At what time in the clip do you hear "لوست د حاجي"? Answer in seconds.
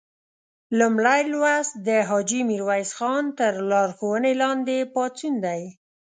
1.33-2.41